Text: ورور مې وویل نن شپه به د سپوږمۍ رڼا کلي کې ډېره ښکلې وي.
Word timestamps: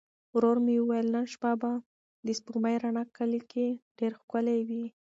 ورور 0.35 0.57
مې 0.65 0.75
وویل 0.79 1.07
نن 1.15 1.25
شپه 1.33 1.51
به 1.61 1.71
د 2.25 2.27
سپوږمۍ 2.37 2.75
رڼا 2.83 3.03
کلي 3.17 3.41
کې 3.51 3.65
ډېره 3.97 4.17
ښکلې 4.23 4.57
وي. 4.67 4.85